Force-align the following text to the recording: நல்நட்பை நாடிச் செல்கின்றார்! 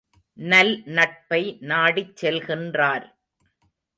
நல்நட்பை 0.37 1.41
நாடிச் 1.61 2.15
செல்கின்றார்! 2.21 3.05